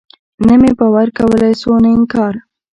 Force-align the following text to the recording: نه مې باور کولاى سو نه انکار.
نه 0.45 0.55
مې 0.61 0.71
باور 0.79 1.07
کولاى 1.17 1.53
سو 1.61 1.71
نه 1.83 1.89
انکار. 1.95 2.33